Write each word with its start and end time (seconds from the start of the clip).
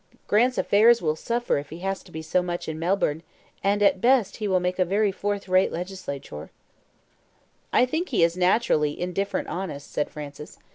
Grant's 0.25 0.57
affairs 0.57 0.99
will 0.99 1.15
suffer 1.15 1.59
if 1.59 1.69
he 1.69 1.77
has 1.81 2.01
to 2.01 2.11
be 2.11 2.23
so 2.23 2.41
much 2.41 2.67
in 2.67 2.79
Melbourne, 2.79 3.21
and 3.63 3.83
at 3.83 4.01
best 4.01 4.37
he 4.37 4.47
will 4.47 4.59
make 4.59 4.79
a 4.79 4.83
very 4.83 5.11
fourth 5.11 5.47
rate 5.47 5.71
legislator." 5.71 6.49
"I 7.71 7.85
think 7.85 8.09
he 8.09 8.23
is 8.23 8.35
naturally 8.35 8.99
'indifferent 8.99 9.47
honest,'" 9.47 9.91
said 9.93 10.09
Francis. 10.09 10.57